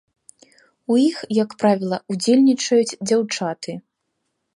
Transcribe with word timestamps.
У 0.93 0.95
іх, 1.09 1.17
як 1.43 1.49
правіла, 1.61 1.99
удзельнічаюць 2.13 2.97
дзяўчаты. 3.07 3.71